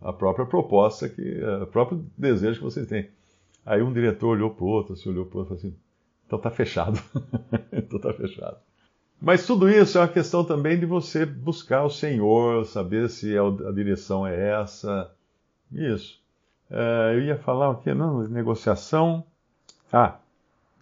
a 0.00 0.12
própria 0.12 0.44
proposta, 0.44 1.08
que, 1.08 1.42
o 1.62 1.66
próprio 1.66 2.04
desejo 2.16 2.58
que 2.58 2.64
vocês 2.64 2.86
têm. 2.86 3.08
Aí 3.64 3.82
um 3.82 3.92
diretor 3.92 4.28
olhou 4.28 4.50
para 4.50 4.64
o 4.64 4.68
outro, 4.68 4.94
se 4.96 5.08
olhou 5.08 5.24
para 5.24 5.36
o 5.36 5.40
outro 5.40 5.54
e 5.54 5.58
falou 5.58 5.70
assim: 5.70 5.80
então 6.26 6.36
está 6.36 6.50
fechado. 6.50 7.00
então 7.72 7.96
está 7.96 8.12
fechado. 8.12 8.56
Mas 9.20 9.46
tudo 9.46 9.68
isso 9.68 9.98
é 9.98 10.00
uma 10.00 10.08
questão 10.08 10.44
também 10.44 10.78
de 10.78 10.86
você 10.86 11.26
buscar 11.26 11.84
o 11.84 11.90
Senhor, 11.90 12.64
saber 12.64 13.08
se 13.10 13.36
a 13.36 13.72
direção 13.72 14.26
é 14.26 14.60
essa. 14.60 15.10
Isso. 15.72 16.18
Uh, 16.70 17.14
eu 17.14 17.22
ia 17.24 17.36
falar 17.36 17.70
o 17.70 17.76
quê? 17.76 17.92
Não, 17.92 18.22
negociação. 18.28 19.24
Ah, 19.92 20.18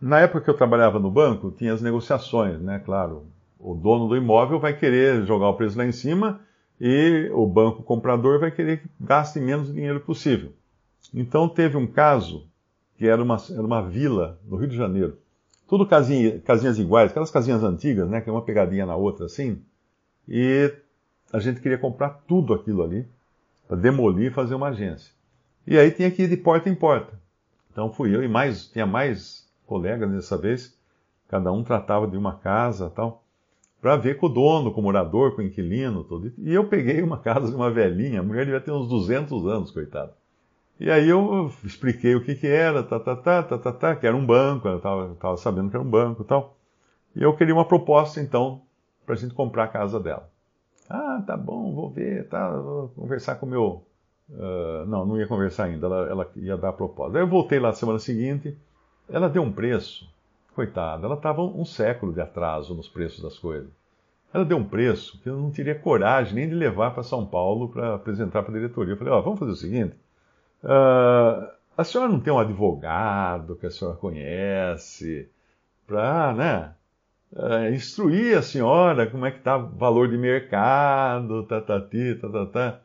na 0.00 0.20
época 0.20 0.40
que 0.40 0.50
eu 0.50 0.54
trabalhava 0.54 0.98
no 0.98 1.10
banco, 1.10 1.50
tinha 1.50 1.72
as 1.72 1.82
negociações, 1.82 2.60
né? 2.60 2.80
Claro, 2.84 3.26
o 3.58 3.74
dono 3.74 4.08
do 4.08 4.16
imóvel 4.16 4.60
vai 4.60 4.76
querer 4.76 5.24
jogar 5.26 5.48
o 5.48 5.54
preço 5.54 5.76
lá 5.76 5.84
em 5.84 5.92
cima 5.92 6.40
e 6.80 7.28
o 7.32 7.46
banco 7.46 7.82
comprador 7.82 8.38
vai 8.38 8.50
querer 8.50 8.82
que 8.82 8.88
gaste 9.00 9.40
menos 9.40 9.72
dinheiro 9.72 10.00
possível. 10.00 10.52
Então 11.12 11.48
teve 11.48 11.76
um 11.76 11.86
caso 11.86 12.46
que 12.96 13.06
era 13.06 13.22
uma, 13.22 13.36
era 13.50 13.62
uma 13.62 13.82
vila 13.82 14.38
no 14.44 14.56
Rio 14.56 14.68
de 14.68 14.76
Janeiro. 14.76 15.18
Tudo 15.68 15.86
casinha, 15.86 16.40
casinhas 16.40 16.78
iguais, 16.78 17.10
aquelas 17.10 17.30
casinhas 17.30 17.62
antigas, 17.62 18.08
né? 18.08 18.20
Que 18.20 18.30
é 18.30 18.32
uma 18.32 18.42
pegadinha 18.42 18.86
na 18.86 18.96
outra 18.96 19.26
assim. 19.26 19.60
E 20.26 20.72
a 21.32 21.40
gente 21.40 21.60
queria 21.60 21.78
comprar 21.78 22.10
tudo 22.26 22.54
aquilo 22.54 22.82
ali 22.82 23.06
para 23.66 23.76
demolir 23.76 24.30
e 24.30 24.34
fazer 24.34 24.54
uma 24.54 24.68
agência. 24.68 25.12
E 25.66 25.76
aí 25.78 25.90
tinha 25.90 26.10
que 26.10 26.22
ir 26.22 26.28
de 26.28 26.36
porta 26.36 26.68
em 26.68 26.74
porta. 26.74 27.18
Então 27.70 27.92
fui 27.92 28.14
eu 28.14 28.22
e 28.22 28.28
mais, 28.28 28.66
tinha 28.68 28.86
mais 28.86 29.47
colegas 29.68 30.10
dessa 30.10 30.36
vez, 30.36 30.76
cada 31.28 31.52
um 31.52 31.62
tratava 31.62 32.08
de 32.08 32.16
uma 32.16 32.34
casa 32.34 32.90
tal, 32.90 33.22
para 33.80 33.96
ver 33.96 34.16
com 34.16 34.26
o 34.26 34.28
dono, 34.28 34.72
com 34.72 34.80
o 34.80 34.84
morador, 34.84 35.36
com 35.36 35.42
o 35.42 35.44
inquilino, 35.44 36.02
tudo. 36.02 36.32
E 36.38 36.52
eu 36.52 36.66
peguei 36.66 37.00
uma 37.02 37.18
casa 37.18 37.48
de 37.48 37.54
uma 37.54 37.70
velhinha, 37.70 38.20
a 38.20 38.22
mulher 38.22 38.44
devia 38.44 38.60
ter 38.60 38.72
uns 38.72 38.88
200 38.88 39.46
anos, 39.46 39.70
coitada. 39.70 40.12
E 40.80 40.90
aí 40.90 41.08
eu 41.08 41.52
expliquei 41.64 42.14
o 42.14 42.24
que 42.24 42.34
que 42.34 42.46
era, 42.46 42.82
tá, 42.82 42.98
tá, 42.98 43.14
tá, 43.14 43.42
tá, 43.42 43.58
tá, 43.58 43.72
tá 43.72 43.96
que 43.96 44.06
era 44.06 44.16
um 44.16 44.24
banco, 44.24 44.66
eu 44.68 44.76
estava 44.76 45.36
sabendo 45.36 45.70
que 45.70 45.76
era 45.76 45.84
um 45.84 45.90
banco 45.90 46.22
e 46.22 46.24
tal. 46.24 46.56
E 47.14 47.22
eu 47.22 47.36
queria 47.36 47.54
uma 47.54 47.64
proposta, 47.64 48.20
então, 48.20 48.62
para 49.04 49.14
a 49.14 49.18
gente 49.18 49.34
comprar 49.34 49.64
a 49.64 49.68
casa 49.68 50.00
dela. 50.00 50.28
Ah, 50.88 51.22
tá 51.26 51.36
bom, 51.36 51.74
vou 51.74 51.90
ver, 51.90 52.28
tá, 52.28 52.50
vou 52.56 52.88
conversar 52.88 53.36
com 53.36 53.46
o 53.46 53.48
meu... 53.48 53.82
Uh, 54.30 54.84
não, 54.86 55.06
não 55.06 55.18
ia 55.18 55.26
conversar 55.26 55.64
ainda, 55.64 55.86
ela, 55.86 56.08
ela 56.08 56.30
ia 56.36 56.56
dar 56.56 56.68
a 56.68 56.72
proposta. 56.72 57.16
Aí 57.16 57.24
eu 57.24 57.28
voltei 57.28 57.58
lá 57.58 57.68
na 57.68 57.74
semana 57.74 57.98
seguinte, 57.98 58.56
ela 59.08 59.28
deu 59.28 59.42
um 59.42 59.52
preço, 59.52 60.08
coitada, 60.54 61.06
ela 61.06 61.14
estava 61.14 61.42
um 61.42 61.64
século 61.64 62.12
de 62.12 62.20
atraso 62.20 62.74
nos 62.74 62.88
preços 62.88 63.22
das 63.22 63.38
coisas. 63.38 63.70
Ela 64.32 64.44
deu 64.44 64.58
um 64.58 64.64
preço 64.64 65.18
que 65.20 65.28
eu 65.28 65.36
não 65.36 65.50
teria 65.50 65.74
coragem 65.74 66.34
nem 66.34 66.48
de 66.48 66.54
levar 66.54 66.90
para 66.90 67.02
São 67.02 67.24
Paulo 67.24 67.68
para 67.68 67.94
apresentar 67.94 68.42
para 68.42 68.52
a 68.52 68.56
diretoria. 68.56 68.92
Eu 68.92 68.98
falei: 68.98 69.12
Ó, 69.12 69.18
oh, 69.18 69.22
vamos 69.22 69.38
fazer 69.38 69.52
o 69.52 69.56
seguinte. 69.56 69.94
Uh, 70.62 71.48
a 71.76 71.84
senhora 71.84 72.10
não 72.10 72.20
tem 72.20 72.32
um 72.32 72.38
advogado 72.38 73.56
que 73.56 73.66
a 73.66 73.70
senhora 73.70 73.96
conhece 73.96 75.30
para, 75.86 76.34
né, 76.34 76.74
uh, 77.32 77.72
instruir 77.72 78.36
a 78.36 78.42
senhora 78.42 79.06
como 79.06 79.24
é 79.24 79.30
que 79.30 79.38
está 79.38 79.56
o 79.56 79.68
valor 79.68 80.08
de 80.08 80.18
mercado, 80.18 81.44
tá, 81.44 81.60
tá, 81.60 81.80
tá, 81.80 82.28
tá, 82.32 82.46
tá. 82.46 82.80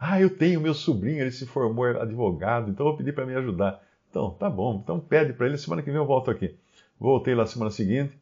Ah, 0.00 0.20
eu 0.20 0.30
tenho 0.36 0.60
meu 0.60 0.74
sobrinho, 0.74 1.20
ele 1.20 1.30
se 1.30 1.46
formou 1.46 1.84
advogado, 1.84 2.70
então 2.70 2.86
eu 2.86 2.90
vou 2.90 2.96
pedir 2.96 3.12
para 3.12 3.26
me 3.26 3.34
ajudar. 3.34 3.82
Então, 4.10 4.30
tá 4.30 4.48
bom. 4.50 4.80
Então 4.82 4.98
pede 5.00 5.32
para 5.32 5.46
ele, 5.46 5.58
semana 5.58 5.82
que 5.82 5.90
vem 5.90 6.00
eu 6.00 6.06
volto 6.06 6.30
aqui. 6.30 6.56
Voltei 6.98 7.34
lá 7.34 7.46
semana 7.46 7.70
seguinte, 7.70 8.18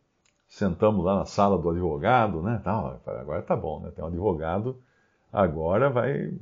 sentamos 0.48 1.04
lá 1.04 1.16
na 1.16 1.24
sala 1.24 1.58
do 1.58 1.70
advogado, 1.70 2.42
né? 2.42 2.60
Tá, 2.62 2.98
agora 3.06 3.42
tá 3.42 3.56
bom, 3.56 3.80
né? 3.80 3.90
Tem 3.94 4.04
um 4.04 4.08
advogado, 4.08 4.76
agora 5.32 5.90
vai. 5.90 6.32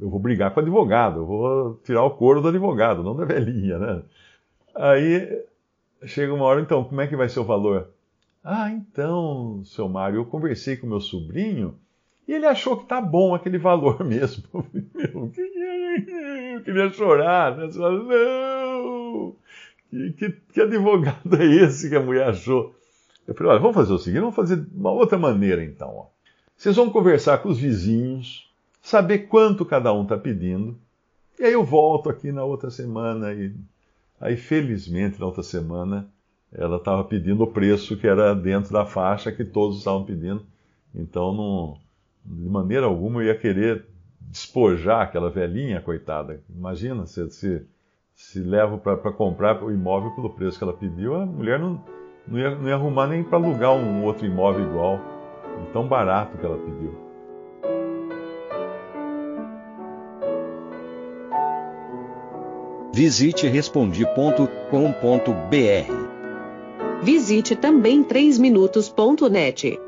Eu 0.00 0.10
vou 0.10 0.20
brigar 0.20 0.52
com 0.52 0.60
o 0.60 0.62
advogado, 0.62 1.20
eu 1.20 1.26
vou 1.26 1.74
tirar 1.84 2.04
o 2.04 2.10
couro 2.12 2.40
do 2.40 2.48
advogado, 2.48 3.02
não 3.02 3.16
da 3.16 3.24
velhinha, 3.24 3.78
né? 3.78 4.02
Aí 4.74 5.44
chega 6.06 6.32
uma 6.34 6.44
hora, 6.44 6.60
então, 6.60 6.84
como 6.84 7.00
é 7.00 7.06
que 7.06 7.16
vai 7.16 7.28
ser 7.28 7.40
o 7.40 7.44
valor? 7.44 7.90
Ah, 8.44 8.70
então, 8.70 9.62
seu 9.64 9.88
Mário, 9.88 10.18
eu 10.18 10.26
conversei 10.26 10.76
com 10.76 10.86
meu 10.86 11.00
sobrinho 11.00 11.78
E 12.28 12.32
ele 12.34 12.46
achou 12.46 12.76
que 12.78 12.86
tá 12.86 13.00
bom 13.00 13.34
aquele 13.34 13.58
valor 13.58 14.02
mesmo. 14.06 14.44
Meu, 14.94 15.32
eu 16.54 16.62
queria 16.62 16.90
chorar. 16.92 17.56
Né? 17.56 17.68
Não! 17.74 18.57
Que, 19.90 20.12
que, 20.12 20.30
que, 20.52 20.60
advogado 20.60 21.36
é 21.36 21.44
esse 21.44 21.88
que 21.88 21.96
a 21.96 22.02
mulher 22.02 22.28
achou? 22.28 22.74
Eu 23.26 23.34
falei, 23.34 23.52
olha, 23.52 23.60
vamos 23.60 23.76
fazer 23.76 23.92
o 23.92 23.98
seguinte, 23.98 24.20
vamos 24.20 24.36
fazer 24.36 24.66
uma 24.74 24.90
outra 24.90 25.18
maneira 25.18 25.64
então. 25.64 25.88
Ó. 25.94 26.06
Vocês 26.56 26.76
vão 26.76 26.90
conversar 26.90 27.38
com 27.38 27.48
os 27.48 27.58
vizinhos, 27.58 28.50
saber 28.82 29.28
quanto 29.28 29.64
cada 29.64 29.92
um 29.92 30.02
está 30.02 30.16
pedindo, 30.16 30.78
e 31.38 31.44
aí 31.44 31.52
eu 31.52 31.64
volto 31.64 32.10
aqui 32.10 32.32
na 32.32 32.42
outra 32.42 32.68
semana. 32.70 33.32
E 33.32 33.54
aí, 34.20 34.36
felizmente, 34.36 35.20
na 35.20 35.26
outra 35.26 35.42
semana, 35.42 36.08
ela 36.52 36.76
estava 36.76 37.04
pedindo 37.04 37.44
o 37.44 37.46
preço 37.46 37.96
que 37.96 38.06
era 38.06 38.34
dentro 38.34 38.72
da 38.72 38.84
faixa 38.84 39.30
que 39.30 39.44
todos 39.44 39.78
estavam 39.78 40.04
pedindo. 40.04 40.44
Então, 40.94 41.32
não, 41.32 41.78
de 42.24 42.48
maneira 42.48 42.86
alguma, 42.86 43.22
eu 43.22 43.26
ia 43.26 43.38
querer 43.38 43.86
despojar 44.20 45.02
aquela 45.02 45.30
velhinha, 45.30 45.80
coitada. 45.80 46.42
Imagina 46.50 47.06
se, 47.06 47.30
se, 47.30 47.62
se 48.18 48.40
levo 48.40 48.78
para 48.78 49.12
comprar 49.12 49.62
o 49.62 49.70
imóvel 49.70 50.10
pelo 50.10 50.30
preço 50.30 50.58
que 50.58 50.64
ela 50.64 50.72
pediu, 50.72 51.14
a 51.14 51.24
mulher 51.24 51.58
não, 51.58 51.80
não, 52.26 52.38
ia, 52.38 52.50
não 52.50 52.68
ia 52.68 52.74
arrumar 52.74 53.06
nem 53.06 53.22
para 53.22 53.38
alugar 53.38 53.72
um 53.72 54.04
outro 54.04 54.26
imóvel 54.26 54.64
igual, 54.64 55.00
tão 55.72 55.86
barato 55.86 56.36
que 56.36 56.44
ela 56.44 56.58
pediu. 56.58 56.92
Visite 62.92 63.46
respondi.com.br. 63.46 64.58
Visite 67.00 67.54
também 67.54 68.02
3minutos.net. 68.02 69.87